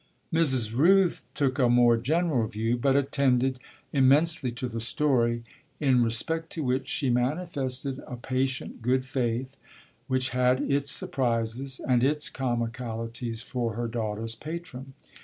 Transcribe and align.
Mrs. 0.33 0.73
Rooth 0.75 1.25
took 1.35 1.59
a 1.59 1.69
more 1.69 1.95
general 1.95 2.47
view, 2.47 2.75
but 2.75 2.95
attended 2.95 3.59
immensely 3.93 4.51
to 4.53 4.67
the 4.67 4.81
story, 4.81 5.43
in 5.79 6.01
respect 6.03 6.49
to 6.53 6.63
which 6.63 6.87
she 6.87 7.11
manifested 7.11 7.99
a 8.07 8.17
patient 8.17 8.81
good 8.81 9.05
faith 9.05 9.57
which 10.07 10.29
had 10.29 10.59
its 10.61 10.89
surprises 10.89 11.79
and 11.87 12.03
its 12.03 12.31
comicalities 12.31 13.43
for 13.43 13.73
her 13.75 13.87
daughter's 13.87 14.33
patron. 14.33 14.95